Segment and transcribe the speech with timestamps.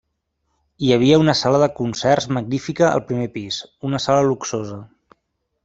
[0.85, 3.61] Hi havia una sala de concerts magnífica al primer pis,
[3.91, 4.81] una sala luxosa.